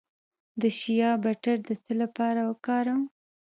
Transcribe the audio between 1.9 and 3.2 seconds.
لپاره وکاروم؟